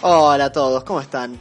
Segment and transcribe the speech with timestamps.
[0.00, 1.36] Hola a todos, ¿cómo están?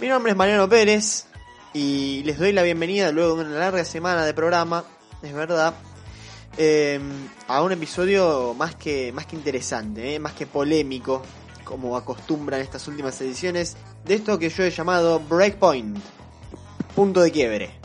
[0.00, 1.26] Mi nombre es Mariano Pérez
[1.72, 4.82] y les doy la bienvenida luego de una larga semana de programa,
[5.22, 5.74] es verdad,
[6.58, 6.98] eh,
[7.46, 11.22] a un episodio más que, más que interesante, eh, más que polémico,
[11.62, 15.96] como acostumbran estas últimas ediciones, de esto que yo he llamado Breakpoint,
[16.96, 17.79] punto de quiebre.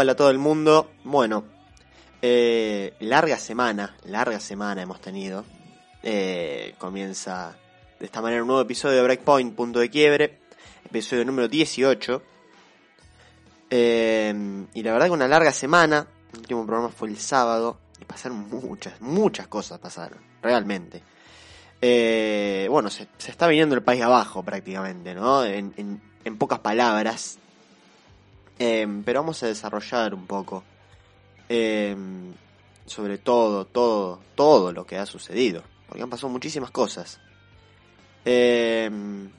[0.00, 0.92] Hola a todo el mundo.
[1.02, 1.42] Bueno,
[2.22, 5.44] eh, larga semana, larga semana hemos tenido.
[6.04, 7.56] Eh, comienza
[7.98, 10.38] de esta manera un nuevo episodio de Breakpoint, punto de quiebre,
[10.84, 12.22] episodio número 18.
[13.70, 18.04] Eh, y la verdad que una larga semana, el último programa fue el sábado, y
[18.04, 21.02] pasaron muchas, muchas cosas pasaron, realmente.
[21.82, 25.44] Eh, bueno, se, está viniendo el país abajo prácticamente, ¿no?
[25.44, 27.40] En pocas palabras.
[28.58, 30.64] Em, pero vamos a desarrollar un poco
[31.48, 32.32] em,
[32.86, 35.62] sobre todo, todo, todo lo que ha sucedido.
[35.86, 37.20] Porque han pasado muchísimas cosas.
[38.24, 39.30] Em,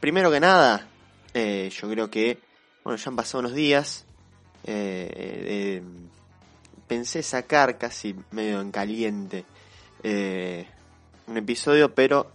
[0.00, 0.86] primero que nada,
[1.34, 2.38] eh, yo creo que,
[2.84, 4.06] bueno, ya han pasado unos días.
[4.66, 6.08] eh, em,
[6.86, 9.44] pensé sacar casi medio en caliente
[10.02, 10.66] eh,
[11.26, 12.30] un episodio, pero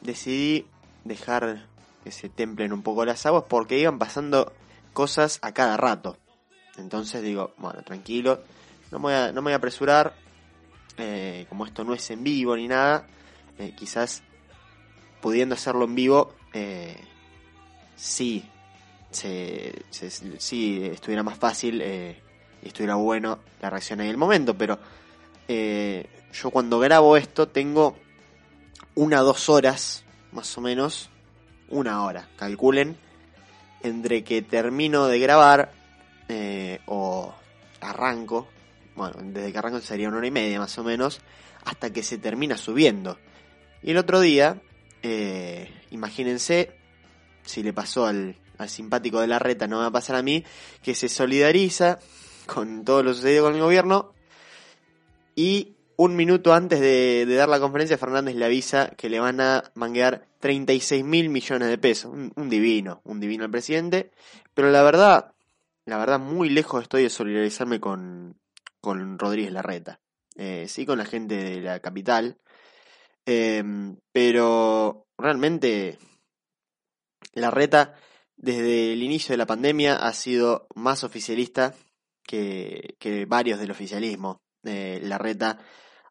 [0.00, 0.66] decidí
[1.04, 1.66] dejar
[2.04, 4.52] que se templen un poco las aguas porque iban pasando
[4.92, 6.16] cosas a cada rato.
[6.76, 8.42] Entonces digo, bueno, tranquilo,
[8.90, 10.14] no me voy a, no me voy a apresurar,
[10.96, 13.06] eh, como esto no es en vivo ni nada,
[13.58, 14.22] eh, quizás
[15.20, 16.96] pudiendo hacerlo en vivo, eh,
[17.96, 18.48] sí,
[19.10, 22.20] se, se- sí estuviera más fácil eh,
[22.62, 24.78] y estuviera bueno la reacción en el momento, pero
[26.32, 27.96] yo cuando grabo esto tengo
[28.94, 31.10] una dos horas, más o menos,
[31.68, 32.96] una hora, calculen,
[33.82, 35.72] entre que termino de grabar
[36.28, 37.34] eh, o
[37.80, 38.48] arranco,
[38.94, 41.20] bueno, desde que arranco sería una hora y media más o menos,
[41.64, 43.18] hasta que se termina subiendo.
[43.82, 44.60] Y el otro día,
[45.02, 46.72] eh, imagínense,
[47.44, 50.44] si le pasó al, al simpático de la reta, no va a pasar a mí,
[50.82, 51.98] que se solidariza
[52.46, 54.12] con todo lo sucedido con el gobierno
[55.34, 59.70] y un minuto antes de, dar la conferencia, Fernández le avisa que le van a
[59.74, 62.10] manguear 36 mil millones de pesos.
[62.10, 64.10] Un, un divino, un divino al presidente.
[64.54, 65.34] Pero la verdad,
[65.84, 68.40] la verdad, muy lejos estoy de solidarizarme con,
[68.80, 70.00] con Rodríguez Larreta.
[70.36, 72.38] Eh, sí, con la gente de la capital.
[73.26, 73.62] Eh,
[74.10, 75.98] pero realmente,
[77.34, 77.94] Larreta,
[78.38, 81.74] desde el inicio de la pandemia, ha sido más oficialista
[82.22, 84.40] que, que varios del oficialismo.
[84.64, 85.58] Eh, Larreta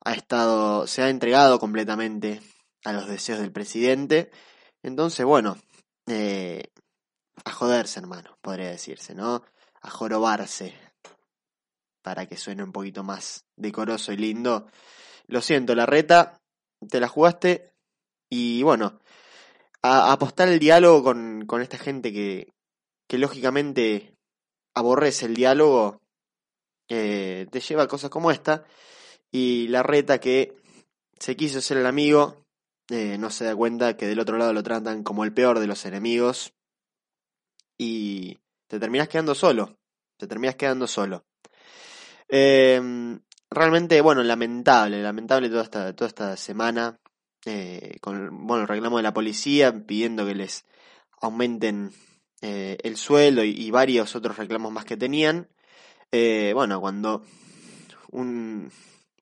[0.03, 2.41] ha estado, se ha entregado completamente
[2.85, 4.31] a los deseos del presidente.
[4.83, 5.57] Entonces, bueno,
[6.07, 6.63] eh,
[7.45, 9.43] a joderse, hermano, podría decirse, ¿no?
[9.81, 10.73] A jorobarse,
[12.01, 14.67] para que suene un poquito más decoroso y lindo.
[15.27, 16.39] Lo siento, Larreta,
[16.89, 17.73] te la jugaste
[18.29, 18.99] y bueno,
[19.81, 22.53] a apostar el diálogo con, con esta gente que,
[23.07, 24.15] que lógicamente
[24.75, 26.01] aborrece el diálogo,
[26.89, 28.65] eh, te lleva a cosas como esta
[29.31, 30.55] y la reta que
[31.19, 32.45] se quiso ser el amigo,
[32.89, 35.67] eh, no se da cuenta que del otro lado lo tratan como el peor de
[35.67, 36.53] los enemigos
[37.77, 38.37] y
[38.67, 39.77] te terminas quedando solo,
[40.17, 41.25] te terminas quedando solo.
[42.27, 42.81] Eh,
[43.49, 46.99] realmente, bueno, lamentable, lamentable toda esta, toda esta semana,
[47.45, 50.65] eh, con bueno, el reclamo de la policía pidiendo que les
[51.21, 51.91] aumenten
[52.41, 55.49] eh, el sueldo y, y, varios otros reclamos más que tenían.
[56.11, 57.23] Eh, bueno, cuando
[58.11, 58.71] un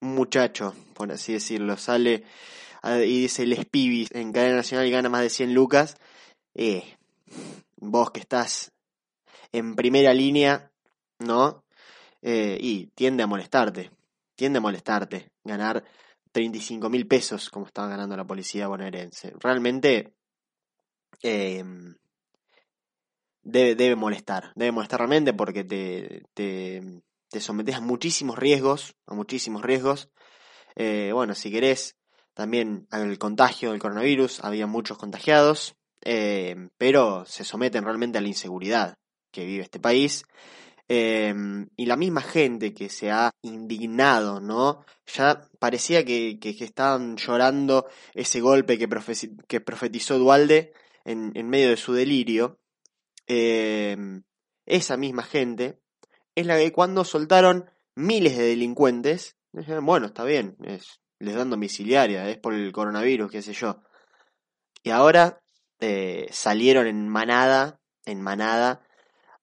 [0.02, 2.24] muchacho, por así decirlo, sale
[2.84, 5.98] y dice les pibis en cadena nacional y gana más de 100 lucas,
[6.56, 6.84] eh,
[7.78, 8.72] vos que estás
[9.52, 10.72] en primera línea,
[11.20, 11.64] ¿no?
[12.22, 13.92] Eh, y tiende a molestarte,
[14.36, 15.84] tiende a molestarte ganar
[16.32, 19.34] 35 mil pesos como estaba ganando la policía bonaerense.
[19.40, 20.14] Realmente
[21.22, 21.64] eh,
[23.42, 29.62] debe, debe molestar, debe molestar realmente porque te, te sometes a muchísimos riesgos, a muchísimos
[29.62, 30.10] riesgos.
[30.76, 31.96] Eh, bueno, si querés,
[32.34, 38.28] también al contagio del coronavirus, había muchos contagiados, eh, pero se someten realmente a la
[38.28, 38.98] inseguridad
[39.32, 40.26] que vive este país.
[40.90, 41.34] Eh,
[41.76, 44.86] y la misma gente que se ha indignado, ¿no?
[45.06, 49.14] Ya parecía que, que, estaban llorando ese golpe que, profe
[49.48, 50.72] que profetizó Dualde
[51.04, 52.60] en, en, medio de su delirio.
[53.28, 53.98] Eh,
[54.66, 55.80] esa misma gente
[56.38, 59.38] es la que cuando soltaron miles de delincuentes,
[59.82, 63.82] bueno, está bien, es, les dan domiciliaria, es por el coronavirus, qué sé yo.
[64.84, 65.42] Y ahora
[65.80, 68.84] eh, salieron en manada, en manada,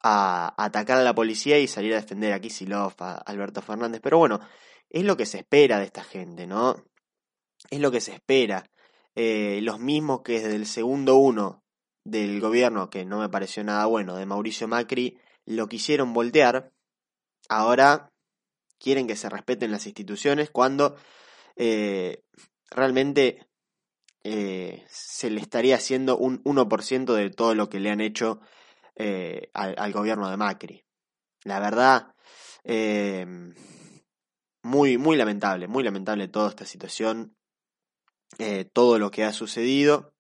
[0.05, 4.01] a, atacar a la policía y salir a defender a Kisilov, a Alberto Fernández.
[4.01, 4.39] Pero bueno,
[4.89, 6.77] es lo que se espera de esta gente, ¿no?
[7.71, 8.71] Es lo que se espera.
[9.17, 11.65] Eh, los mismos que desde el segundo uno
[12.05, 16.73] del gobierno, que no me pareció nada bueno, de Mauricio Macri, lo quisieron voltear,
[17.49, 18.11] ahora
[18.79, 20.97] quieren que se respeten las instituciones cuando
[21.57, 22.23] eh,
[22.71, 23.47] realmente
[24.23, 28.41] eh, se le estaría haciendo un 1% de todo lo que le han hecho
[28.97, 30.85] eh, al, al, gobierno de Macri.
[31.45, 32.15] La verdad,
[34.63, 37.37] muy, muy lamentable, muy lamentable toda esta situación,
[38.73, 40.15] todo lo que ha sucedido.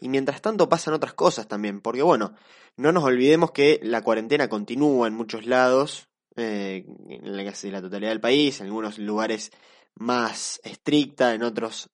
[0.00, 2.34] Y mientras tanto pasan otras cosas también, porque bueno,
[2.76, 8.10] no nos olvidemos que la cuarentena continúa en muchos lados, eh, en casi la totalidad
[8.10, 9.50] del país, en algunos lugares
[9.96, 11.90] más estricta, en otros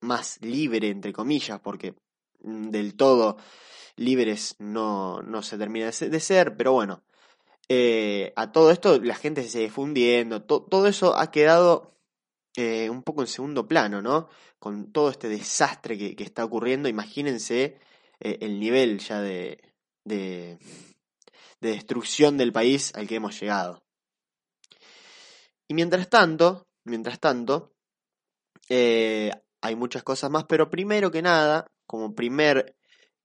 [0.00, 1.94] más libre, entre comillas, porque
[2.40, 3.36] mm, del todo
[3.96, 7.02] libres no, no se termina de ser, pero bueno,
[7.68, 11.98] eh, a todo esto la gente se sigue difundiendo, to, todo eso ha quedado
[12.56, 14.28] eh, un poco en segundo plano, ¿no?
[14.58, 17.78] Con todo este desastre que, está ocurriendo, imagínense
[18.20, 19.60] eh, el nivel ya de,
[21.60, 23.82] de destrucción del país al que hemos llegado.
[25.68, 27.72] Y mientras tanto, mientras tanto,
[28.68, 32.76] eh, hay muchas cosas más, pero primero que nada, como primer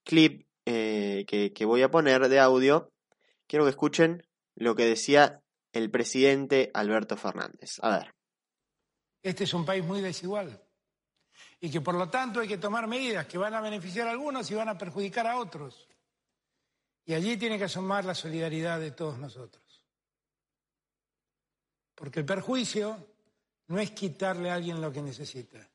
[0.04, 2.90] clip eh, que, que voy a poner de audio,
[3.46, 7.78] quiero que escuchen lo que decía el presidente Alberto Fernández.
[7.82, 8.14] A ver.
[9.22, 10.60] Este es un país muy desigual
[11.64, 14.50] y que por lo tanto hay que tomar medidas que van a beneficiar a algunos
[14.50, 15.88] y van a perjudicar a otros.
[17.06, 19.62] Y allí tiene que asomar la solidaridad de todos nosotros.
[21.94, 22.96] Porque el perjuicio
[23.68, 25.68] no es quitarle a alguien lo que necesita.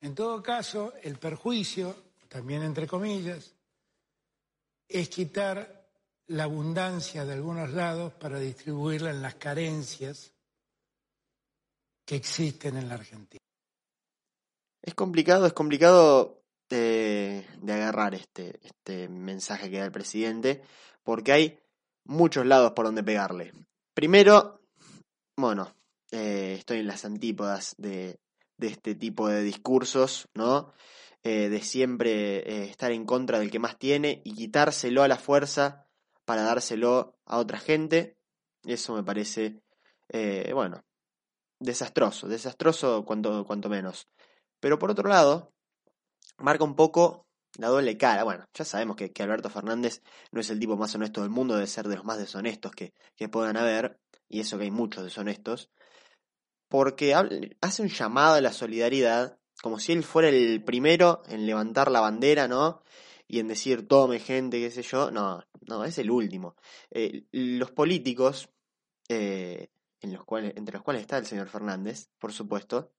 [0.00, 1.94] En todo caso, el perjuicio,
[2.28, 3.54] también entre comillas,
[4.88, 5.88] es quitar
[6.28, 10.32] la abundancia de algunos lados para distribuirla en las carencias
[12.04, 13.40] que existen en la Argentina.
[14.82, 16.39] Es complicado, es complicado
[16.70, 20.62] de, agarrar este, este mensaje que da el presidente,
[21.02, 21.58] porque hay
[22.04, 23.52] muchos lados por donde pegarle.
[23.94, 24.62] Primero,
[25.36, 25.74] bueno,
[26.12, 28.20] eh, estoy en las antípodas de,
[28.56, 30.72] de este tipo de discursos, ¿no?
[31.22, 35.18] Eh, de siempre eh, estar en contra del que más tiene y quitárselo a la
[35.18, 35.86] fuerza
[36.24, 38.16] para dárselo a otra gente.
[38.64, 39.62] Eso me parece,
[40.52, 40.84] bueno,
[41.58, 44.06] desastroso, desastroso cuanto, cuanto menos.
[44.60, 45.54] Pero por otro lado,
[46.40, 47.26] marca un poco
[47.58, 48.24] la doble cara.
[48.24, 51.66] Bueno, ya sabemos que, Alberto Fernández no es el tipo más honesto del mundo, debe
[51.66, 55.70] ser de los más deshonestos que, que puedan haber, y eso que hay muchos deshonestos,
[56.68, 57.14] porque
[57.60, 62.00] hace un llamado a la solidaridad, como si él fuera el primero en levantar la
[62.00, 62.82] bandera, ¿no?
[63.26, 65.10] Y en decir, tome gente, qué sé yo.
[65.10, 66.56] No, no, es el último.
[66.90, 68.48] Eh, los políticos,
[69.08, 69.68] eh,
[70.00, 72.92] entre los cuales está el señor Fernández, por supuesto,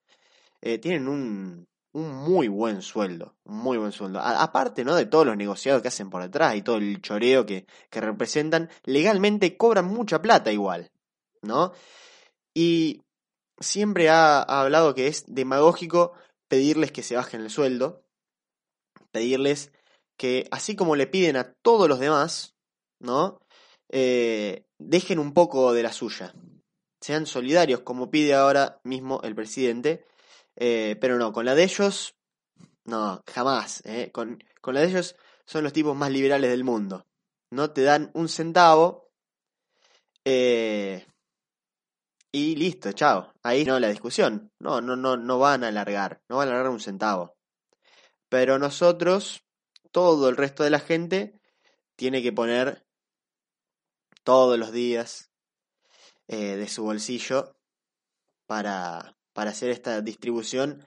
[0.62, 4.20] eh, tienen un, un muy buen sueldo, un muy buen sueldo.
[4.20, 4.96] Aparte, ¿no?
[4.96, 8.70] De todos los negociados que hacen por detrás y todo el choreo que, que representan,
[8.84, 10.92] legalmente cobran mucha plata igual,
[11.42, 11.74] ¿no?
[12.54, 13.02] Y
[13.60, 16.14] siempre ha, ha hablado que es demagógico
[16.48, 18.04] pedirles que se bajen el sueldo,
[19.12, 19.72] pedirles
[20.18, 22.56] que, así como le piden a todos los demás,
[23.00, 23.42] ¿no?
[23.90, 26.34] Eh, dejen un poco de la suya.
[27.02, 30.06] Sean solidarios, como pide ahora mismo el presidente.
[30.56, 32.16] Eh, pero no, con la de ellos,
[32.86, 33.82] no, jamás.
[33.86, 34.12] ¿eh?
[34.12, 35.16] Con, con la de ellos
[35.46, 37.08] son los tipos más liberales del mundo.
[37.52, 39.12] No te dan un centavo.
[40.26, 41.06] eh,
[42.32, 43.34] y listo, chao.
[43.44, 44.52] Ahí no la discusión.
[44.60, 46.22] No, no, no, no van a alargar.
[46.30, 47.36] No van a alargar un centavo.
[48.30, 49.44] Pero nosotros,
[49.92, 51.42] todo el resto de la gente,
[51.98, 52.86] tiene que poner
[54.24, 55.30] todos los días
[56.28, 57.58] de su bolsillo
[58.46, 60.86] para, para hacer esta distribución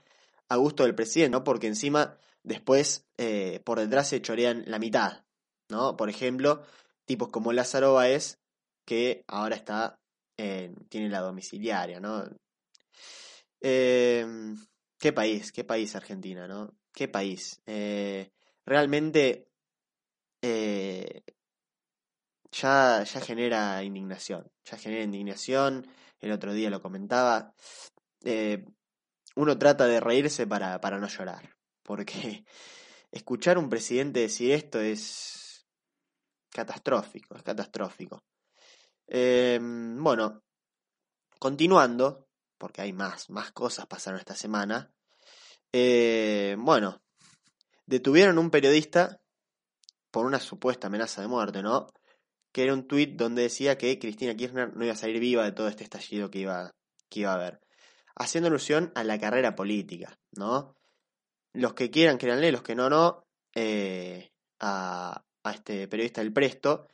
[0.49, 1.45] a gusto del presidente, ¿no?
[1.45, 5.25] Porque encima después eh, por detrás se chorean la mitad,
[5.69, 5.97] ¿no?
[5.97, 6.63] Por ejemplo,
[7.07, 8.39] tipos como Lázaro Báez,
[8.87, 9.99] que ahora está
[10.37, 12.25] en- tiene la domiciliaria, ¿no?
[13.61, 14.27] Eh,
[14.99, 16.75] qué país, qué país Argentina, ¿no?
[16.93, 17.61] Qué país.
[17.67, 18.31] Eh,
[18.67, 19.49] realmente
[20.43, 21.23] eh,
[22.53, 25.87] ya, ya genera indignación, ya genera indignación,
[26.21, 27.55] el otro día lo comentaba,
[28.25, 28.65] eh,
[29.37, 32.45] uno trata de reírse para, para no llorar, porque
[33.11, 35.67] escuchar a un presidente decir esto es
[36.51, 38.25] catastrófico, es catastrófico.
[39.07, 40.43] Eh, bueno,
[41.39, 42.29] continuando,
[42.59, 44.93] porque hay más, más cosas pasaron esta semana,
[45.73, 47.03] eh, bueno,
[47.87, 49.21] detuvieron a un periodista
[50.11, 51.89] por una supuesta amenaza de muerte, ¿no?
[52.53, 55.53] Que era un tuit donde decía que Cristina Kirchner no iba a salir viva de
[55.53, 56.71] todo este estallido que iba,
[57.11, 57.64] que iba a haber.
[58.17, 60.77] Haciendo alusión a la carrera política, ¿no?
[61.53, 64.31] Los que quieran, créanle, los que no, no, eh,
[64.61, 66.89] a, este periodista del Presto,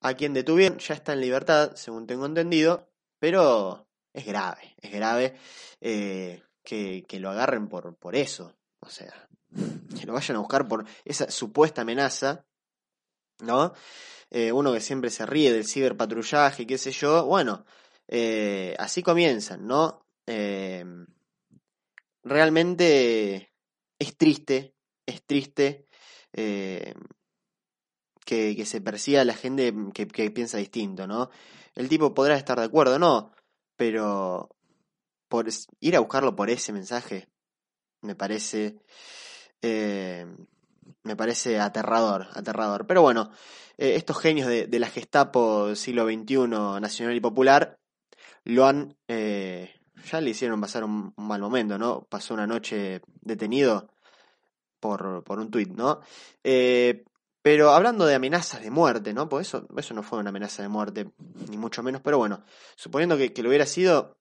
[0.00, 5.36] a quien detuvieron, ya está en libertad, según tengo entendido, pero es grave, es grave
[5.80, 9.28] eh, que, que lo agarren por, por eso, o sea,
[9.98, 12.44] que lo vayan a buscar por esa supuesta amenaza,
[13.40, 13.72] ¿no?
[14.30, 17.64] Eh, uno que siempre se ríe del ciberpatrullaje, qué sé yo, bueno,
[18.78, 20.04] así comienzan, ¿no?
[20.34, 20.82] Eh,
[22.24, 23.52] realmente
[23.98, 24.74] es triste,
[25.04, 25.88] es triste
[26.32, 26.94] eh,
[28.24, 31.28] que, que se persiga a la gente que, piensa distinto, ¿no?
[31.74, 33.32] El tipo podrá estar de acuerdo, no,
[33.76, 34.48] pero
[35.28, 35.48] por
[35.80, 37.28] ir a buscarlo por ese mensaje
[38.00, 38.78] me parece
[39.60, 40.26] eh,
[41.02, 42.86] me parece aterrador, aterrador.
[42.86, 43.30] Pero bueno,
[43.76, 46.48] estos genios de, de la Gestapo siglo XXI
[46.80, 47.78] nacional y popular
[48.44, 48.96] lo han
[50.10, 52.02] ya le hicieron pasar un, un mal momento, ¿no?
[52.08, 53.88] Pasó una noche detenido
[54.80, 56.00] por, por un tuit, ¿no?
[56.44, 57.04] Eh,
[57.40, 59.28] pero hablando de amenazas de muerte, ¿no?
[59.28, 61.10] Pues eso, eso no fue una amenaza de muerte,
[61.50, 62.42] ni mucho menos, pero bueno,
[62.76, 64.16] suponiendo que, que lo hubiera sido,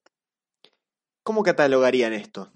[1.23, 2.51] ¿cómo catalogarían esto?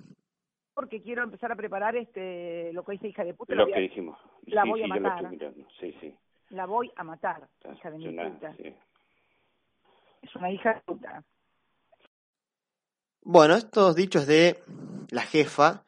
[0.74, 3.74] porque quiero empezar a preparar este lo que dice hija de puta, Lo la voy
[3.74, 4.20] que a, dijimos.
[4.48, 5.16] la sí, voy a sí, yo lo matar.
[5.24, 5.68] estoy mirando.
[5.80, 6.16] Sí, sí.
[6.50, 8.56] la voy a matar, hija de es mi una- puta.
[8.58, 8.76] sí.
[10.22, 11.24] Es una hija de puta.
[13.28, 14.62] Bueno, estos dichos de
[15.10, 15.84] la jefa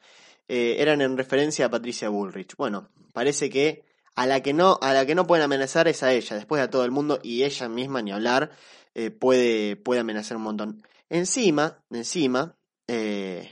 [0.47, 2.55] eh, eran en referencia a Patricia Bullrich.
[2.57, 6.11] Bueno, parece que a la que no, a la que no pueden amenazar es a
[6.13, 8.49] ella, después a todo el mundo, y ella misma ni hablar,
[8.95, 10.83] eh, puede, puede amenazar un montón.
[11.09, 13.51] Encima, encima, eh,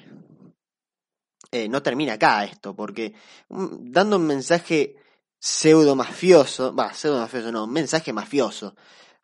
[1.69, 3.13] no termina acá esto, porque
[3.49, 4.95] mm, dando un mensaje
[5.37, 8.75] pseudo mafioso, va, pseudo mafioso no, un mensaje mafioso,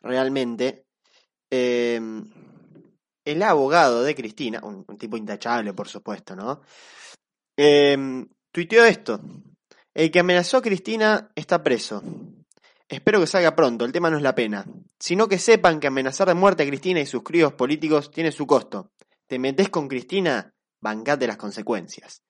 [0.04, 0.86] realmente,
[1.50, 2.00] eh,
[3.26, 6.62] el abogado de Cristina, un, tipo intachable por supuesto, ¿no?
[7.58, 9.22] Eh, tuiteó esto,
[9.94, 12.02] el que amenazó a Cristina está preso.
[12.88, 14.66] Espero que salga pronto, el tema no es la pena,
[15.00, 18.46] sino que sepan que amenazar de muerte a Cristina y sus críos políticos tiene su
[18.46, 18.92] costo.
[19.28, 22.22] Te metes con Cristina, bancate las consecuencias.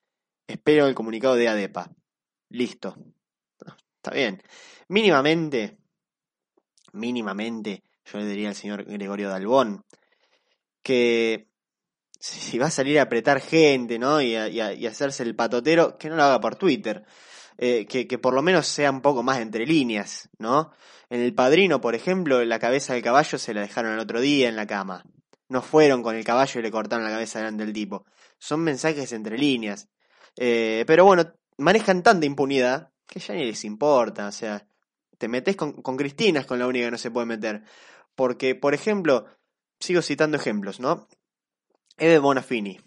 [0.46, 1.92] Espero el comunicado de ADEPA.
[2.50, 2.96] Listo.
[3.96, 4.42] Está bien.
[4.88, 5.78] Mínimamente,
[6.94, 9.86] mínimamente, yo le diría al señor Gregorio Dalbón,
[10.84, 11.50] que
[12.20, 14.22] si va a salir a apretar gente, ¿no?
[14.22, 17.06] Y, a, y hacerse el patotero, que no lo haga por Twitter.
[17.64, 20.72] Eh, que, por lo menos sea un poco más entre líneas, ¿no?
[21.12, 24.50] En El Padrino, por ejemplo, la cabeza del caballo se la dejaron el otro día
[24.50, 25.04] en la cama.
[25.48, 28.06] No fueron con el caballo y le cortaron la cabeza delante del tipo.
[28.40, 29.90] Son mensajes entre líneas.
[30.38, 34.28] Eh, pero bueno, manejan tanta impunidad que ya ni les importa.
[34.28, 34.66] O sea,
[35.20, 37.64] te metes con, con Cristina es con la única que no se puede meter.
[38.16, 39.28] Porque, por ejemplo,
[39.82, 41.08] sigo citando ejemplos, ¿no?
[41.98, 42.80] Eve Bonafini.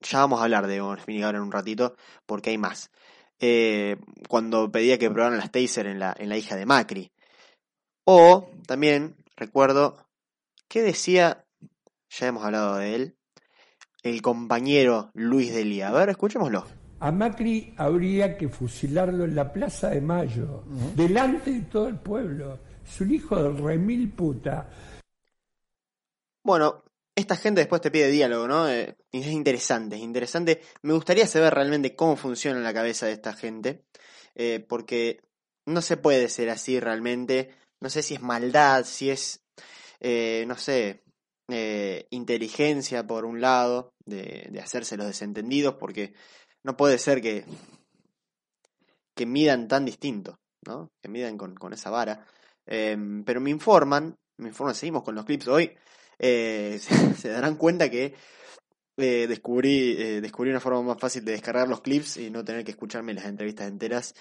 [0.00, 2.90] Ya vamos a hablar de Bonafini ahora en un ratito, porque hay más.
[3.38, 3.96] Eh,
[4.28, 7.12] cuando pedía que probaran las taser en la, en la hija de Macri.
[8.04, 10.06] O también recuerdo
[10.68, 11.44] que decía,
[12.08, 13.16] ya hemos hablado de él,
[14.02, 15.88] el compañero Luis Delía.
[15.88, 16.66] A ver, escuchémoslo.
[17.00, 22.58] A Macri habría que fusilarlo en la Plaza de Mayo, delante de todo el pueblo.
[22.86, 24.68] Es un hijo de remil puta.
[26.46, 26.84] Bueno,
[27.16, 28.68] esta gente después te pide diálogo, ¿no?
[28.68, 30.62] Eh, es interesante, es interesante.
[30.82, 33.82] Me gustaría saber realmente cómo funciona la cabeza de esta gente,
[34.36, 35.20] eh, porque
[35.66, 37.50] no se puede ser así realmente.
[37.80, 39.40] No sé si es maldad, si es,
[39.98, 41.02] eh, no sé,
[41.50, 46.14] eh, inteligencia por un lado, de, de hacerse los desentendidos, porque
[46.62, 47.44] no puede ser que,
[49.16, 50.92] que midan tan distinto, ¿no?
[51.02, 52.24] Que midan con, con esa vara.
[52.66, 55.76] Em, pero me informan, me informan, seguimos con los clips hoy,
[56.18, 56.78] eh,
[57.16, 58.14] se, darán cuenta que
[58.96, 62.64] eh, descubrí, eh, descubrí una forma más fácil de descargar los clips y no tener
[62.64, 64.14] que escucharme las entrevistas enteras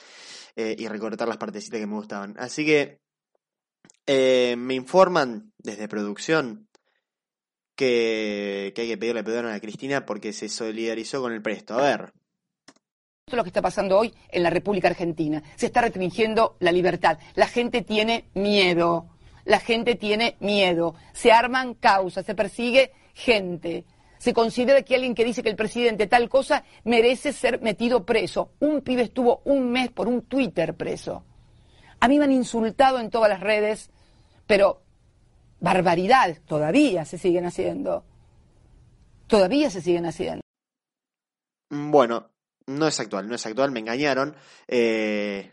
[0.58, 2.34] y recortar las partecitas que me gustaban.
[2.40, 3.02] Así que
[4.08, 6.70] me informan desde producción
[7.76, 11.78] que hay que pedirle perdón a Cristina porque se solidarizó con el presto.
[11.78, 12.14] A ver,
[13.28, 15.44] Esto es lo que está pasando hoy en la República Argentina.
[15.58, 17.20] Se está restringiendo la libertad.
[17.34, 19.15] La gente tiene miedo.
[19.46, 20.96] La gente tiene miedo.
[21.14, 23.86] Se arman causas, se persigue gente.
[24.18, 28.52] Se considera que alguien que dice que el presidente tal cosa merece ser metido preso.
[28.60, 31.24] Un pibe estuvo un mes por un Twitter preso.
[32.00, 33.92] A mí me han insultado en todas las redes,
[34.48, 34.82] pero
[35.60, 38.04] barbaridades todavía se siguen haciendo.
[39.28, 40.42] Todavía se siguen haciendo.
[41.70, 42.32] Mm, Bueno,
[42.68, 44.36] no es actual, no es actual, me engañaron.
[44.68, 45.52] Eh,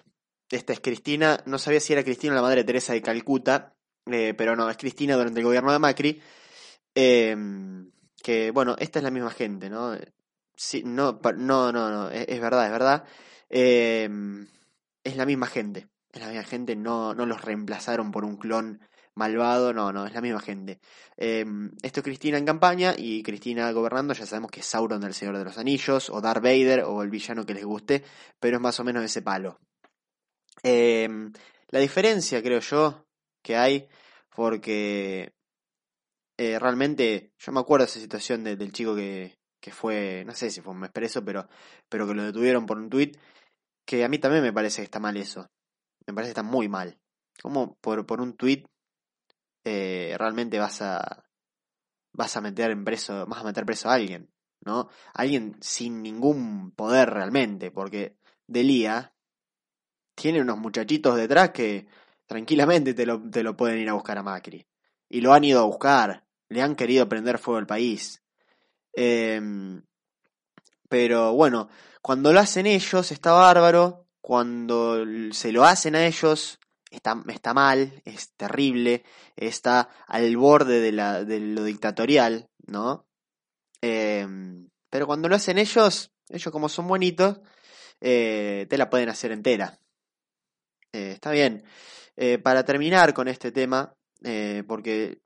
[0.50, 3.74] esta es Cristina, no sabía si era Cristina la madre Teresa de Calcuta,
[4.10, 6.20] eh, pero no, es Cristina durante el gobierno de Macri.
[6.94, 7.36] Eh,
[8.22, 9.96] que bueno, esta es la misma gente, ¿no?
[10.84, 13.04] No, no, no, es, verdad, es verdad.
[13.48, 14.08] Eh,
[15.02, 18.80] es la misma gente, es la misma gente, no, no los reemplazaron por un clon
[19.14, 20.78] malvado, no, no, es la misma gente.
[21.16, 25.36] Esto es Cristina en campaña y Cristina gobernando, ya sabemos que es Sauron del Señor
[25.36, 28.04] de los Anillos, o Darth Vader, o el villano que les guste,
[28.38, 29.58] pero es más o menos ese palo.
[30.62, 33.06] La diferencia, creo yo,
[33.42, 33.88] que hay,
[34.34, 35.32] porque
[36.38, 40.34] eh, realmente, yo me acuerdo de esa situación de- del chico que, que fue, no
[40.34, 41.48] sé si fue un preso, pero,
[41.88, 43.16] pero que lo detuvieron por un tuit,
[43.86, 45.48] que a mí también me parece que está mal eso.
[46.06, 46.98] Me parece que está muy mal.
[47.42, 48.66] ¿Cómo por, por un tuit
[49.64, 51.24] eh, realmente vas a
[52.12, 54.30] vas a meter en preso, vas a meter preso a alguien,
[54.64, 54.88] ¿no?
[55.14, 59.14] Alguien sin ningún poder realmente, porque Delía
[60.14, 61.86] tiene unos muchachitos detrás que
[62.32, 64.66] tranquilamente te lo, te lo pueden ir a buscar a Macri.
[65.10, 68.22] Y lo han ido a buscar, le han querido prender fuego al país.
[68.94, 69.82] Em,
[70.88, 71.68] pero bueno,
[72.00, 76.58] cuando lo hacen ellos está bárbaro, cuando se lo hacen a ellos
[76.90, 79.04] está, está mal, es terrible,
[79.36, 83.06] está al borde de, la, de lo dictatorial, ¿no?
[83.82, 87.40] Em, pero cuando lo hacen ellos, ellos como son bonitos,
[88.00, 89.78] eh, te la pueden hacer entera.
[90.92, 91.64] Eh, está bien.
[92.16, 95.22] Eh, para terminar con este tema, eh, porque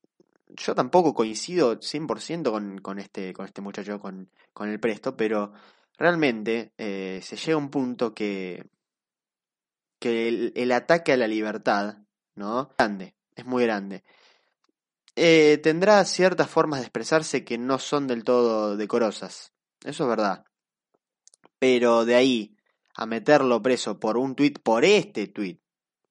[0.48, 5.52] yo tampoco coincido 100% con, con, este, con este muchacho, con, el presto, pero
[5.98, 8.64] realmente eh, se llega a un punto que,
[10.00, 11.98] el, ataque a la libertad,
[12.36, 12.70] ¿no?
[12.78, 14.04] Grande, es muy grande.
[15.14, 19.52] tendrá ciertas formas de expresarse que no son del todo decorosas.
[19.84, 20.44] Eso es verdad.
[21.58, 22.56] Pero de ahí
[22.94, 25.60] a meterlo preso por un tuit, por este tuit,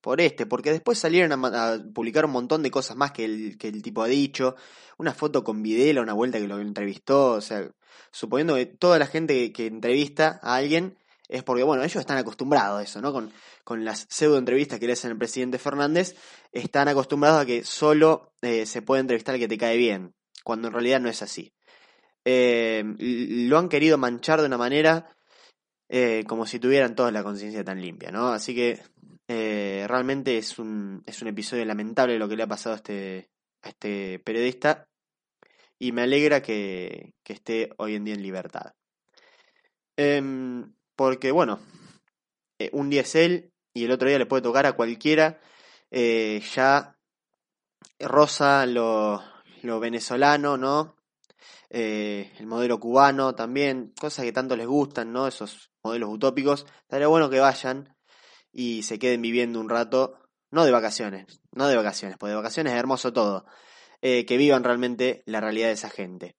[0.06, 3.70] por este, porque después salieron a, publicar un montón de cosas más que el, que
[3.70, 4.56] el tipo ha dicho,
[5.00, 7.68] una foto con Videla, una vuelta que lo entrevistó, o sea,
[8.12, 10.96] suponiendo que toda la gente que, entrevista a alguien
[11.28, 13.12] es porque, bueno, ellos están acostumbrados a eso, ¿no?
[13.12, 16.16] Con, con las pseudo entrevistas que le hacen al presidente Fernández,
[16.52, 20.14] están acostumbrados a que solo eh, se puede entrevistar al que te cae bien,
[20.44, 21.52] cuando en realidad no es así.
[22.26, 25.18] Eh, lo han querido manchar de una manera
[25.90, 28.28] eh, como si tuvieran todos la conciencia tan limpia, ¿no?
[28.28, 28.84] Así que
[29.28, 33.30] eh, realmente es un, es un episodio lamentable lo que le ha pasado a este,
[33.64, 34.88] a este periodista
[35.80, 38.74] y me alegra que, que esté hoy en día en libertad.
[39.98, 41.60] Em, porque, bueno,
[42.60, 45.42] eh, un día es él y el otro día le puede tocar a cualquiera,
[45.92, 46.98] eh, ya
[48.00, 49.24] rosa lo,
[49.80, 50.96] venezolano, ¿no?
[51.70, 55.28] El modelo cubano también, cosas que tanto les gustan, ¿no?
[55.28, 56.66] Esos modelos utópicos.
[56.84, 57.95] Estaría bueno que vayan
[58.56, 60.18] y se queden viviendo un rato,
[60.50, 63.46] no de vacaciones, no de vacaciones, porque de vacaciones es hermoso todo,
[64.02, 66.38] eh, que vivan realmente la realidad de esa gente.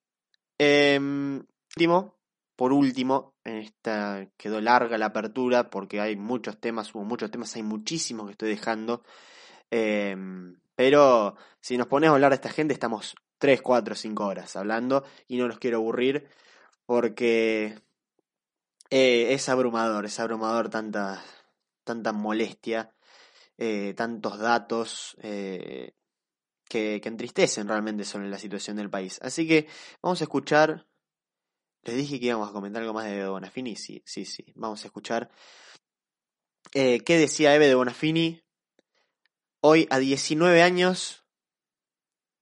[0.57, 1.45] Em,
[1.77, 2.17] último,
[2.57, 7.55] por último, en esta quedó larga la apertura porque hay muchos temas, hubo muchos temas,
[7.55, 9.05] hay muchísimos que estoy dejando.
[9.71, 14.57] Em, pero si nos ponemos a hablar de esta gente, estamos 3, 4, 5 horas
[14.57, 16.29] hablando y no los quiero aburrir
[16.87, 17.79] porque
[18.91, 21.23] eh, es abrumador, es abrumador tanta,
[21.87, 22.93] tanta molestia,
[23.57, 25.95] eh, tantos datos eh,
[26.69, 29.19] que, entristecen realmente sobre la situación del país.
[29.23, 29.69] Así que
[30.03, 30.87] vamos a escuchar.
[31.85, 33.77] Les dije que íbamos a comentar algo más de Bonafini.
[33.77, 34.53] Sí, sí, sí.
[34.57, 35.31] Vamos a escuchar.
[36.75, 38.43] eh, ¿Qué decía Eve de Bonafini
[39.61, 41.25] hoy a 19 años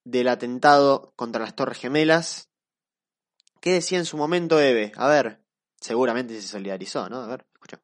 [0.04, 2.50] del atentado contra las Torres Gemelas?
[3.60, 4.92] ¿Qué decía en su momento Eve?
[4.96, 5.44] A ver,
[5.78, 7.20] seguramente se solidarizó, ¿no?
[7.20, 7.82] A ver, escucha.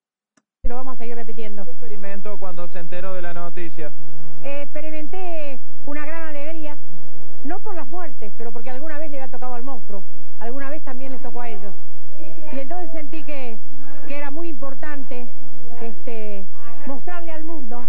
[0.62, 1.64] Lo vamos a seguir repitiendo.
[2.20, 3.92] ¿Qué experimento cuando se enteró de la noticia?
[4.44, 6.76] Eh, experimenté una gran alegría,
[7.44, 10.02] no por las muertes, pero porque alguna vez le había tocado al monstruo,
[10.38, 11.72] alguna vez también les tocó a ellos.
[12.52, 13.56] Y entonces sentí que,
[14.06, 15.32] que era muy importante
[15.80, 16.44] este,
[16.86, 17.82] mostrarle al mundo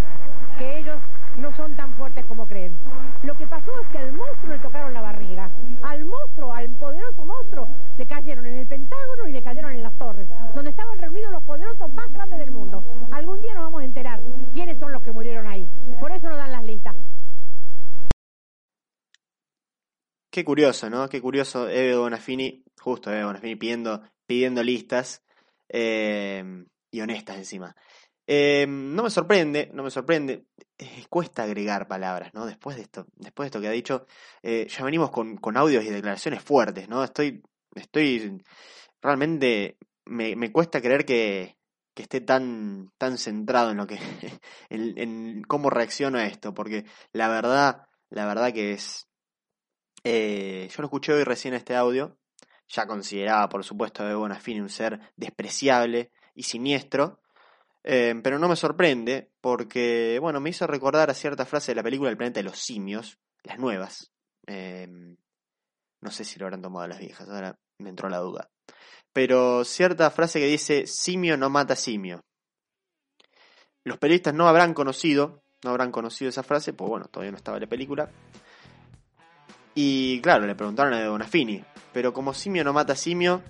[0.62, 1.02] que ellos
[1.38, 2.78] no son tan fuertes como creen.
[3.24, 5.50] Lo que pasó es que al monstruo le tocaron la barriga.
[5.82, 9.97] Al monstruo, al poderoso monstruo, le cayeron en el Pentágono y le cayeron en las
[9.97, 12.84] torres, donde estaban reunidos los poderosos más grandes del mundo.
[13.12, 14.21] Algún día nos vamos a enterar
[14.54, 15.67] quiénes son los que murieron ahí.
[16.00, 16.95] Por eso no dan las listas.
[20.30, 21.10] Qué curioso, ¿no?
[21.10, 25.24] Qué curioso Eve Bonafini, justo Eve Bonafini pidiendo, pidiendo listas
[25.69, 26.43] eh,
[26.91, 27.76] y honestas encima.
[28.27, 30.45] Eh, no me sorprende, no me sorprende.
[30.77, 32.45] Eh, cuesta agregar palabras, ¿no?
[32.45, 34.05] Después de esto, después de esto que ha dicho,
[34.41, 37.03] eh, ya venimos con, con audios y declaraciones fuertes, ¿no?
[37.03, 37.43] Estoy,
[37.75, 38.41] estoy
[39.01, 41.57] realmente me, me cuesta creer que,
[41.93, 43.99] que esté tan, tan centrado en lo que,
[44.69, 49.07] en, en cómo reacciono a esto, porque la verdad, la verdad que es,
[50.03, 52.17] eh, yo lo escuché hoy recién este audio,
[52.67, 57.20] ya consideraba por supuesto Bebe Bonafini un ser despreciable y siniestro,
[57.83, 61.83] eh, pero no me sorprende porque, bueno, me hizo recordar a cierta frase de la
[61.83, 64.11] película El planeta de los simios, las nuevas.
[64.47, 68.49] Eh, no sé si lo habrán tomado las viejas, ahora me entró la duda.
[69.13, 72.23] Pero cierta frase que dice, simio no mata simio.
[73.83, 77.57] Los periodistas no habrán conocido, no habrán conocido esa frase, pues bueno, todavía no estaba
[77.57, 78.09] en la película.
[79.73, 81.63] Y claro, le preguntaron a Bonafini,
[81.93, 83.41] pero como simio no mata simio,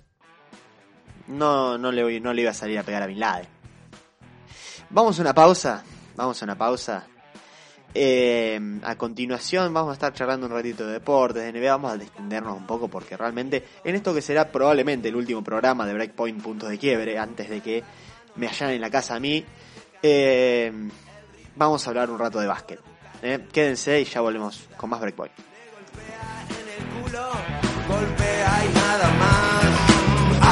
[1.28, 3.61] no, no, le, no le iba a salir a pegar a Bin Laden.
[4.94, 5.84] Vamos a una pausa,
[6.18, 7.08] vamos a una pausa.
[7.94, 11.96] Eh, a continuación vamos a estar charlando un ratito de deportes, de NBA, vamos a
[11.96, 16.42] extendernos un poco porque realmente en esto que será probablemente el último programa de Breakpoint
[16.42, 17.84] Puntos de Quiebre, antes de que
[18.36, 19.46] me allanen en la casa a mí,
[20.04, 20.72] eh,
[21.56, 22.80] vamos a hablar un rato de básquet.
[23.22, 25.34] Eh, Quédense y ya volvemos con más Breakpoint.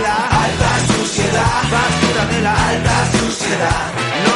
[0.00, 4.29] la alta suciedad, basura de la alta suciedad.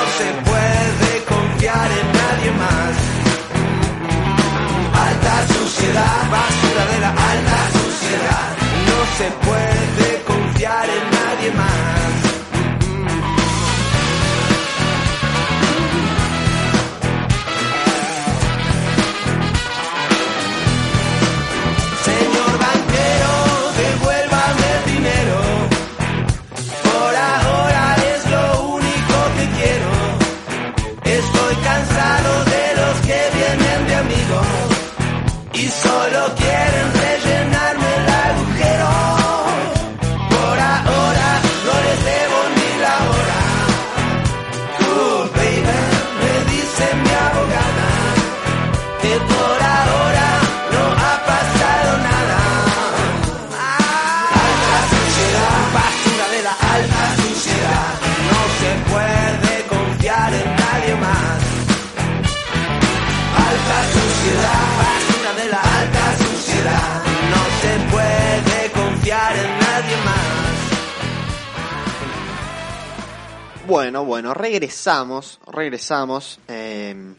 [74.35, 77.15] Regresamos, regresamos eh,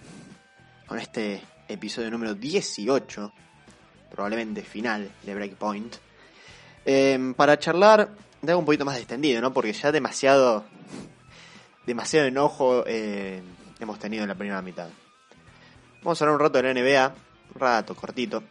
[0.86, 3.32] con este episodio número 18,
[4.12, 5.96] probablemente final de Breakpoint,
[6.86, 8.10] eh, para charlar
[8.42, 9.54] de algo un poquito más distendido, ¿no?
[9.54, 10.66] Porque ya demasiado,
[11.86, 13.42] demasiado enojo eh,
[13.80, 14.90] hemos tenido en la primera mitad.
[16.04, 17.16] Vamos a hablar un rato de la NBA,
[17.56, 18.44] un rato, cortito.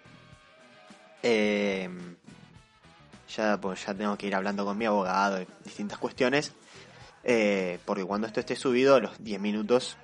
[3.37, 6.53] Ya, pues, ya tengo que ir hablando con mi abogado de distintas cuestiones.
[7.25, 9.97] Eh, porque cuando esto esté subido, a los 10 minutos,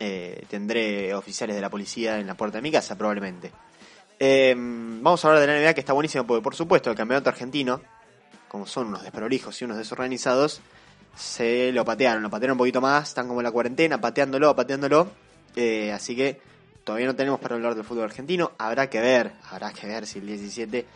[0.00, 3.52] eh, tendré oficiales de la policía en la puerta de mi casa, probablemente.
[4.18, 7.28] Eh, vamos a hablar de la NBA, que está buenísimo, porque por supuesto el campeonato
[7.28, 7.80] argentino,
[8.48, 10.60] como son unos desprolijos y unos desorganizados,
[11.16, 15.08] se lo patearon, lo patearon un poquito más, están como en la cuarentena, pateándolo, pateándolo.
[15.56, 16.40] Eh, así que
[16.82, 18.52] todavía no tenemos para hablar del fútbol argentino.
[18.58, 20.86] Habrá que ver, habrá que ver si el 17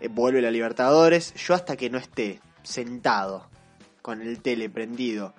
[0.00, 1.34] eh, vuelve la Libertadores.
[1.34, 3.46] Yo hasta que no esté sentado
[4.08, 5.34] con el tele prendido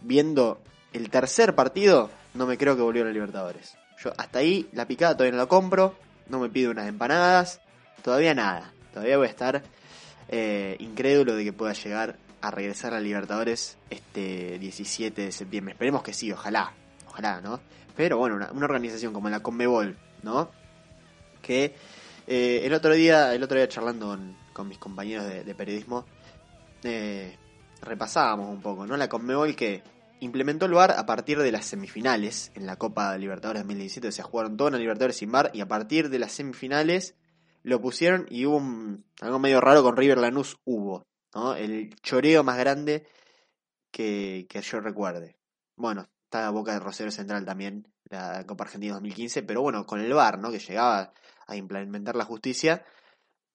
[0.00, 3.76] viendo el tercer partido, no me creo que volvió a Libertadores.
[4.00, 5.96] Yo hasta ahí la picada todavía no la compro,
[6.28, 7.60] no me pido unas empanadas,
[8.04, 8.72] todavía nada.
[8.92, 9.64] Todavía voy a estar
[10.28, 15.72] eh, incrédulo de que pueda llegar a regresar a Libertadores este 17 de septiembre.
[15.72, 16.72] Esperemos que sí, ojalá,
[17.08, 17.58] ojalá, ¿no?
[17.96, 20.52] Pero bueno, una, una organización como la Conmebol, ¿no?
[21.42, 21.74] Que
[22.28, 26.04] eh, el otro día, el otro día charlando con, con mis compañeros de, de periodismo,
[26.84, 27.38] eh,
[27.82, 28.96] repasábamos un poco, ¿no?
[28.96, 29.82] La Conmebol que
[30.20, 34.56] implementó el VAR a partir de las semifinales en la Copa Libertadores 2017, se jugaron
[34.56, 37.14] todas las Libertadores sin VAR y a partir de las semifinales
[37.62, 41.54] lo pusieron y hubo un, algo medio raro con River Lanús hubo, ¿no?
[41.54, 43.06] El choreo más grande
[43.90, 45.36] que, que yo recuerde.
[45.76, 50.12] Bueno, está Boca de Rosario Central también, la Copa Argentina 2015, pero bueno, con el
[50.12, 50.50] VAR, ¿no?
[50.50, 51.12] Que llegaba
[51.46, 52.84] a implementar la justicia,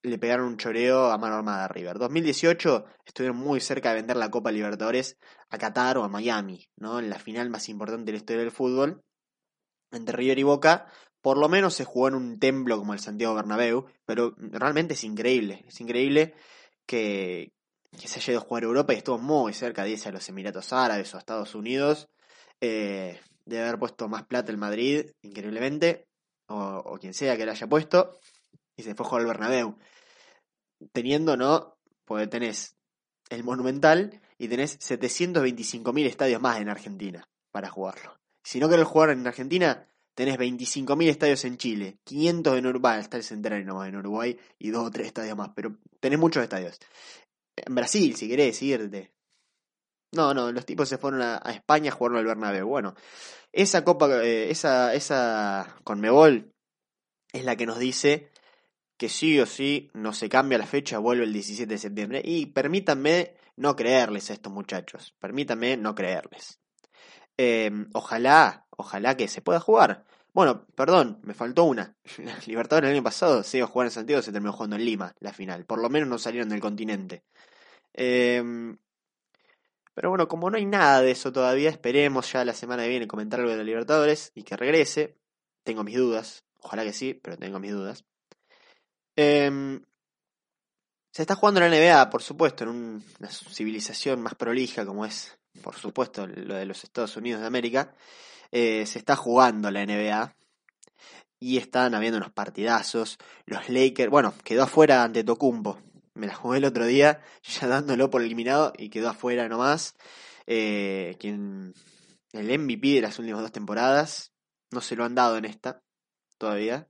[0.01, 1.97] le pegaron un choreo a mano armada a River.
[1.97, 5.17] 2018 estuvieron muy cerca de vender la Copa Libertadores
[5.49, 6.99] a Qatar o a Miami, ¿no?
[6.99, 9.01] En la final más importante de la historia del fútbol,
[9.91, 10.87] entre River y Boca,
[11.21, 15.03] por lo menos se jugó en un templo como el Santiago Bernabéu, pero realmente es
[15.03, 16.33] increíble, es increíble
[16.85, 17.51] que,
[17.97, 20.27] se haya ido a jugar a Europa y estuvo muy cerca de irse a los
[20.29, 22.07] Emiratos Árabes o a Estados Unidos,
[22.61, 26.07] eh, de haber puesto más plata el Madrid, increíblemente,
[26.47, 28.19] o, o quien sea que lo haya puesto,
[28.79, 29.77] y se fue a jugar al Bernabéu.
[30.93, 31.77] Teniendo, ¿no?
[32.05, 32.77] Porque tenés
[33.29, 38.17] el Monumental y tenés 725.000 estadios más en Argentina para jugarlo.
[38.41, 43.17] Si no querés jugar en Argentina, tenés 25.000 estadios en Chile, 500 en Uruguay, está
[43.17, 46.79] el centenario nomás en Uruguay y dos o tres estadios más, pero tenés muchos estadios.
[47.57, 49.11] En Brasil, si querés irte.
[50.13, 52.65] No, no, los tipos se fueron a, España a jugar al Bernabéu.
[52.65, 52.95] Bueno,
[53.51, 56.53] esa copa, eh, esa, esa Conmebol
[57.33, 58.31] es la que nos dice
[58.99, 62.21] que sí o sí no se cambia la fecha, vuelve el 17 de septiembre.
[62.23, 65.15] Y permítanme no creerles a estos muchachos.
[65.19, 66.59] Permítanme no creerles.
[67.37, 70.03] Eh, ojalá, ojalá que se pueda jugar.
[70.33, 71.95] Bueno, perdón, me faltó una.
[72.45, 75.15] Libertadores el año pasado se iba a jugar en Santiago, se terminó jugando en Lima,
[75.21, 75.65] la final.
[75.65, 77.23] Por lo menos no salieron del continente.
[77.93, 78.43] Eh,
[79.93, 83.07] pero bueno, como no hay nada de eso todavía, esperemos ya la semana que viene
[83.07, 85.17] comentar algo de la Libertadores y que regrese.
[85.63, 86.43] Tengo mis dudas.
[86.59, 88.03] Ojalá que sí, pero tengo mis dudas.
[89.21, 89.81] Eh,
[91.11, 95.37] se está jugando la NBA, por supuesto, en un- una civilización más prolija como es,
[95.61, 97.93] por supuesto, lo de los Estados Unidos de América.
[98.51, 100.35] Eh, se está jugando la NBA
[101.39, 103.17] y están habiendo unos partidazos.
[103.45, 105.81] Los Lakers, bueno, quedó afuera ante Tocumbo.
[106.13, 109.95] Me la jugué el otro día, ya dándolo por eliminado y quedó afuera nomás.
[110.47, 111.73] Eh, quien,
[112.33, 114.31] el MVP de las últimas dos temporadas,
[114.71, 115.83] no se lo han dado en esta
[116.37, 116.87] todavía,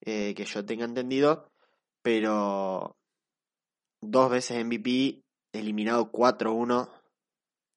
[0.00, 1.52] eh, que yo tenga entendido,
[2.06, 2.96] pero
[4.00, 6.88] dos veces MVP, eliminado 4-1.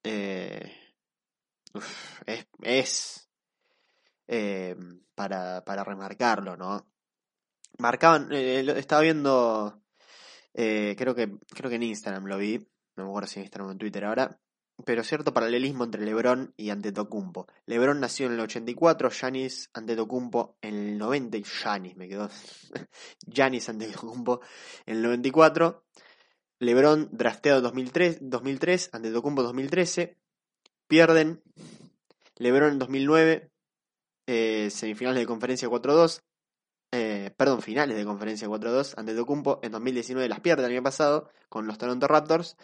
[0.03, 0.71] Eh,
[2.27, 3.29] es es
[4.27, 4.75] eh,
[5.15, 6.85] para, para remarcarlo, ¿no?
[7.79, 9.81] Marcaban, eh, estaba viendo,
[10.53, 12.59] creo que creo que en Instagram lo vi,
[12.97, 14.39] no me acuerdo si en Instagram o en Twitter ahora,
[14.85, 17.47] pero cierto paralelismo entre LeBron y Antetokounmpo.
[17.65, 22.29] LeBron nació en el 84, Giannis Antetokounmpo en el 90, y Giannis me quedó,
[23.27, 24.41] Giannis Antetokounmpo
[24.85, 25.83] en el 94.
[26.59, 30.17] LeBron drafteado 2003, 2003 Antetokounmpo 2013.
[30.87, 31.41] Pierden.
[32.37, 33.51] LeBron en 2009,
[34.27, 36.21] eh, semifinales de conferencia 4-2.
[36.91, 38.95] Eh, perdón, finales de conferencia 4-2.
[38.97, 42.57] Antetokounmpo en 2019 las pierde el año pasado con los Toronto Raptors.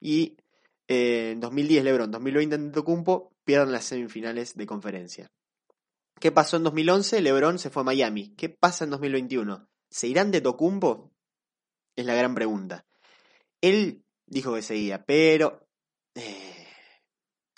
[0.00, 0.36] Y
[0.92, 5.30] en 2010 LeBron, 2020 Antetokounmpo pierden las semifinales de conferencia.
[6.18, 7.20] ¿Qué pasó en 2011?
[7.20, 8.34] LeBron se fue a Miami.
[8.34, 9.68] ¿Qué pasa en 2021?
[9.88, 11.12] ¿Se irán de Tocumpo?
[11.94, 12.84] Es la gran pregunta.
[13.60, 15.68] Él dijo que seguía, pero
[16.16, 16.66] eh,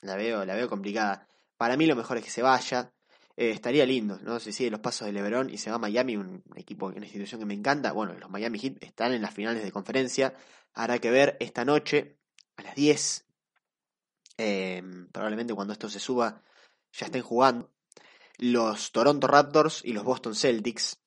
[0.02, 1.26] la veo, la veo complicada.
[1.56, 2.92] Para mí lo mejor es que se vaya.
[3.34, 4.40] Eh, estaría lindo, ¿no?
[4.40, 7.40] Si sigue los pasos de LeBron y se va a Miami, un equipo, una institución
[7.40, 7.92] que me encanta.
[7.92, 10.34] Bueno, los Miami Heat están en las finales de conferencia.
[10.74, 12.18] Habrá que ver esta noche
[12.56, 13.26] a las 10.
[14.38, 16.42] eh, probablemente cuando esto se suba
[16.92, 17.70] ya estén jugando.
[18.38, 20.98] Los Toronto Raptors y los Boston Celtics.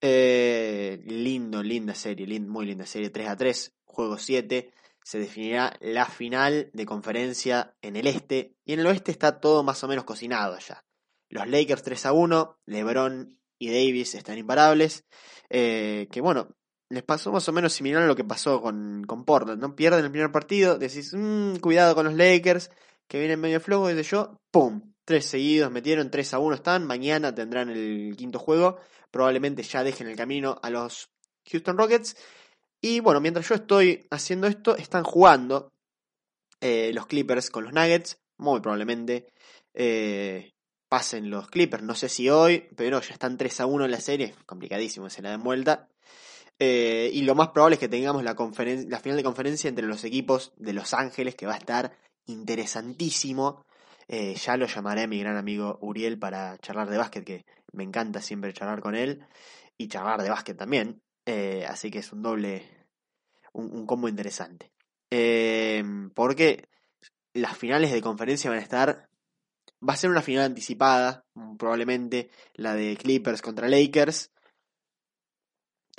[0.00, 3.10] Eh, lindo, linda serie, muy linda serie.
[3.10, 4.72] 3 a 3, juego 7.
[5.02, 8.56] Se definirá la final de conferencia en el este.
[8.64, 10.84] Y en el oeste está todo más o menos cocinado ya.
[11.28, 12.58] Los Lakers 3 a 1.
[12.66, 15.04] LeBron y Davis están imparables.
[15.48, 16.56] Eh, que bueno,
[16.90, 19.60] les pasó más o menos similar a lo que pasó con, con Portland.
[19.60, 19.74] ¿no?
[19.74, 20.76] Pierden el primer partido.
[20.76, 22.70] Decís, "Mm, cuidado con los Lakers.
[23.08, 23.88] Que vienen medio flojo.
[23.88, 24.92] Desde yo, ¡pum!
[25.04, 26.86] Tres seguidos metieron, 3 a 1 están.
[26.86, 28.78] Mañana tendrán el quinto juego.
[29.10, 31.10] Probablemente ya dejen el camino a los
[31.50, 32.16] Houston Rockets.
[32.80, 35.72] Y bueno, mientras yo estoy haciendo esto, están jugando
[36.60, 38.18] eh, los Clippers con los Nuggets.
[38.38, 39.26] Muy probablemente
[39.74, 40.52] eh,
[40.88, 41.82] pasen los Clippers.
[41.82, 44.34] No sé si hoy, pero ya están 3 a 1 en la serie.
[44.46, 45.88] Complicadísimo, se la den vuelta.
[46.62, 50.04] Eh, y lo más probable es que tengamos la, la final de conferencia entre los
[50.04, 51.96] equipos de Los Ángeles, que va a estar
[52.26, 53.64] interesantísimo.
[54.06, 57.82] Eh, ya lo llamaré a mi gran amigo Uriel para charlar de básquet, que me
[57.82, 59.24] encanta siempre charlar con él.
[59.78, 61.00] Y charlar de básquet también.
[61.24, 62.62] Eh, así que es un doble,
[63.54, 64.70] un, un combo interesante.
[65.10, 65.82] Eh,
[66.14, 66.68] porque
[67.32, 69.08] las finales de conferencia van a estar.
[69.82, 71.24] Va a ser una final anticipada,
[71.58, 74.30] probablemente la de Clippers contra Lakers.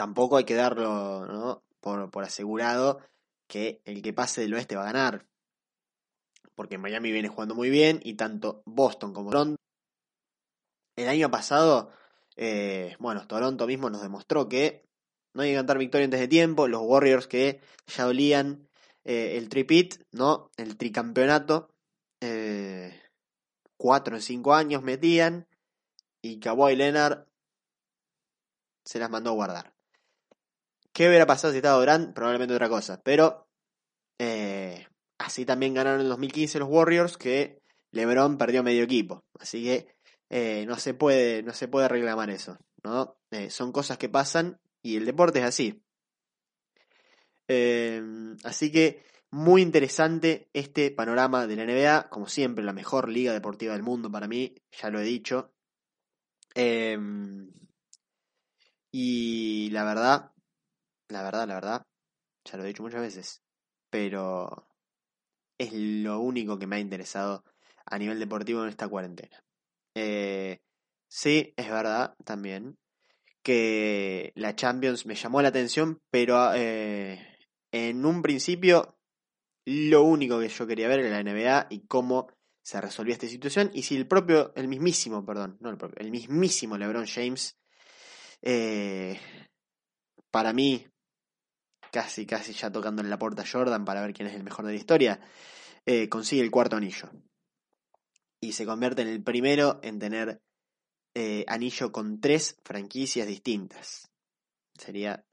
[0.02, 3.02] Tampoco hay que darlo por, asegurado
[3.48, 5.28] que el que pase del oeste va a ganar.
[6.56, 9.62] Porque Miami viene jugando muy bien y tanto Boston como Toronto.
[10.96, 11.92] El año pasado,
[12.36, 14.90] eh, bueno, Toronto mismo nos demostró que
[15.36, 16.68] no hay que cantar victoria antes de tiempo.
[16.68, 18.68] Los Warriors que ya olían
[19.04, 20.50] eh, el tripit, ¿no?
[20.58, 21.76] El tricampeonato.
[22.22, 23.00] Eh,
[23.78, 25.48] cuatro en cinco años metían.
[26.24, 27.28] Y Kawhi Leonard
[28.84, 29.81] se las mandó a guardar.
[30.94, 32.14] ¿Qué hubiera pasado si estaba Durant?
[32.14, 33.02] Probablemente otra cosa.
[33.04, 33.48] Pero
[34.20, 39.24] eh, así también ganaron en el 2015 los Warriors, que LeBron perdió medio equipo.
[39.40, 39.88] Así que
[40.30, 43.18] eh, no se puede, no se puede reclamar eso, ¿no?
[43.32, 45.82] Eh, son cosas que pasan y el deporte es así.
[47.48, 48.02] Eh,
[48.44, 53.74] así que muy interesante este panorama de la NBA, como siempre, la mejor liga deportiva
[53.74, 55.54] del mundo para mí, ya lo he dicho.
[56.54, 56.98] Eh,
[58.92, 60.32] y la verdad,
[61.12, 61.86] la verdad, la verdad,
[62.46, 63.42] ya lo he dicho muchas veces,
[63.90, 64.68] pero
[65.58, 67.44] es lo único que me ha interesado
[67.86, 69.44] a nivel deportivo en esta cuarentena.
[69.96, 70.60] Eh,
[71.08, 72.78] sí, es verdad también
[73.44, 77.38] que la Champions me llamó la atención, pero eh,
[77.72, 78.98] en un principio
[79.66, 82.28] lo único que yo quería ver era la NBA y cómo
[82.64, 86.12] se resolvía esta situación y si el propio, el mismísimo, perdón, no el propio, el
[86.12, 87.58] mismísimo LeBron James,
[88.42, 89.20] eh,
[90.30, 90.88] para mí,
[91.92, 94.72] casi, casi ya tocando en la puerta Jordan para ver quién es el mejor de
[94.72, 95.20] la historia,
[95.86, 97.10] eh, consigue el cuarto anillo
[98.42, 100.42] y se convierte en el primero en tener
[101.14, 104.10] eh, anillo con tres franquicias distintas.
[104.78, 105.24] Sería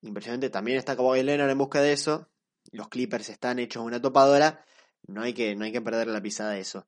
[0.00, 0.48] impresionante.
[0.48, 2.30] También está Kawhi Leonard en busca de eso.
[2.72, 4.64] Los Clippers están hechos una topadora.
[5.06, 6.86] No hay que, no hay que perder la pisada de eso.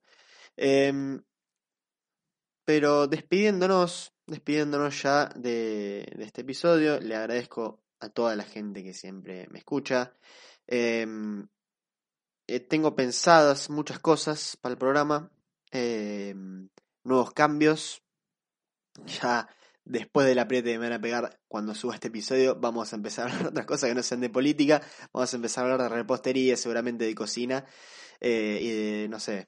[0.57, 1.21] Em,
[2.65, 9.47] pero despidiéndonos, despidiéndonos ya de este episodio, le agradezco a toda la gente que siempre
[9.49, 10.13] me escucha.
[10.67, 11.47] Em,
[12.47, 15.31] eh, tengo pensadas muchas cosas para el programa,
[15.71, 16.69] em,
[17.03, 18.03] nuevos cambios.
[19.23, 19.47] Ya
[19.85, 23.27] después del apriete que me van a pegar cuando suba este episodio, vamos a empezar
[23.27, 24.81] a hablar de otras cosas que no sean de política.
[25.13, 27.65] Vamos a empezar a hablar de repostería, seguramente de cocina
[28.19, 29.47] eh, y de, no sé,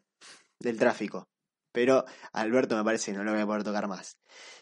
[0.60, 1.33] del tráfico.
[1.74, 4.18] Pero Alberto me parece que no lo voy a poder tocar más.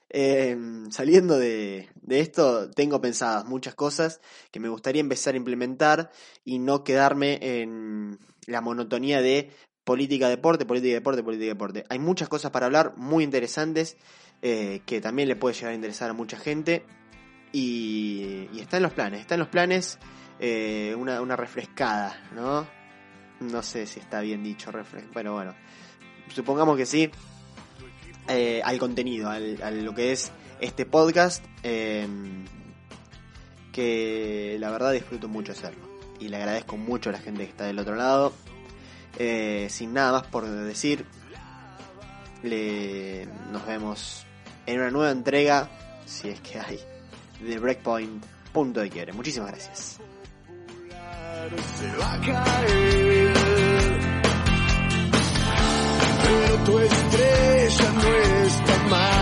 [0.10, 0.58] Eh,
[0.90, 6.12] saliendo de, de esto, tengo pensadas muchas cosas que me gustaría empezar a implementar
[6.44, 9.52] y no quedarme en la monotonía de
[9.84, 11.86] política, deporte, política, deporte, política, deporte.
[11.90, 13.98] Hay muchas cosas para hablar, muy interesantes,
[14.42, 16.84] eh, que también le puede llegar a interesar a mucha gente.
[17.54, 20.00] Y, y está en los planes, está en los planes
[20.40, 22.68] eh, una, una refrescada, ¿no?
[23.42, 25.56] No sé si está bien dicho refres pero bueno,
[26.34, 27.10] supongamos que sí,
[28.28, 32.08] eh, al contenido, al, a lo que es este podcast, eh,
[33.72, 35.90] que la verdad disfruto mucho hacerlo.
[36.20, 38.34] Y le agradezco mucho a la gente que está del otro lado.
[39.18, 41.06] Eh, sin nada más por decir,
[42.44, 44.26] le, nos vemos
[44.66, 45.70] en una nueva entrega,
[46.06, 46.80] si es que hay,
[47.42, 48.24] de Breakpoint.
[48.54, 49.14] Punto de quiebre.
[49.14, 50.00] Muchísimas gracias.
[56.66, 58.16] tu estrella no
[58.46, 59.21] está mar.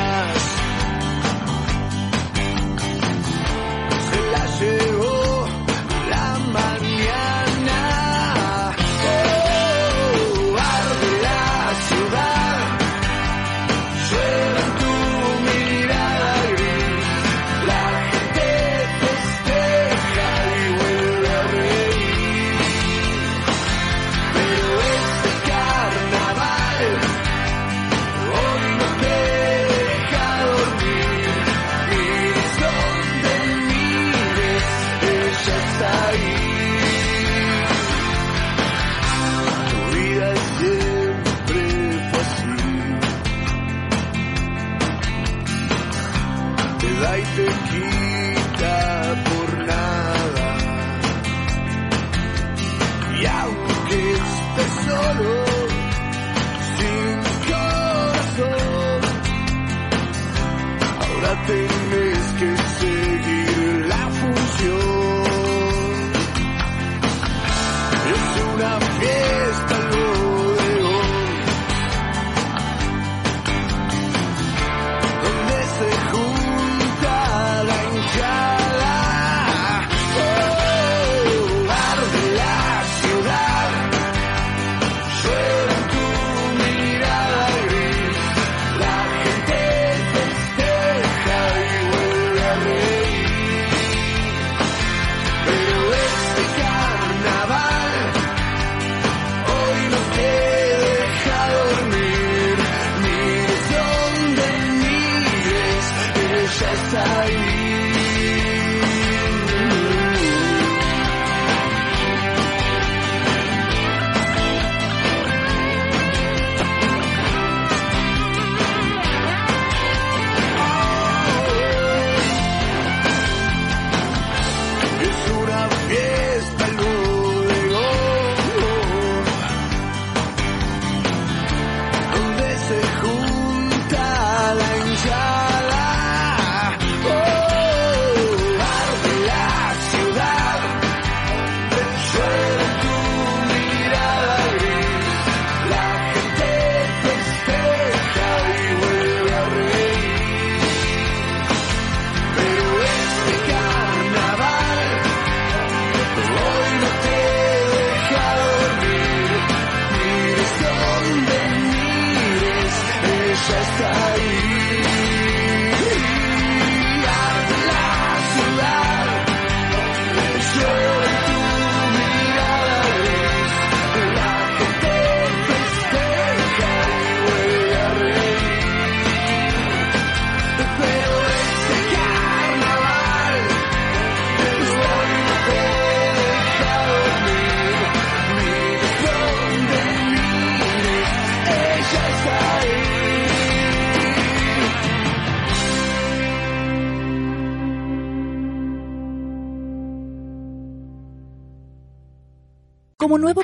[203.19, 203.43] Nuevo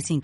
[0.00, 0.20] 906985.